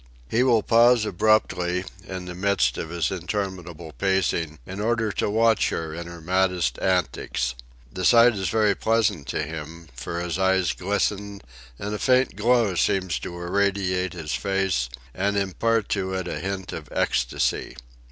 [0.27, 5.69] He will pause abruptly, in the midst of his interminable pacing, in order to watch
[5.69, 7.53] her in her maddest antics.
[7.93, 11.43] The sight is very pleasant to him, for his eyes glisten
[11.77, 16.73] and a faint glow seems to irradiate his face and impart to it a hint
[16.73, 17.77] of ecstasy.